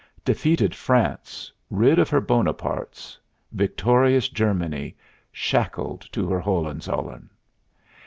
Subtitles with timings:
[0.25, 3.19] Defeated France, rid of her Bonapartes;
[3.51, 4.95] victorious Germany,
[5.31, 7.29] shackled to her Hohenzollern!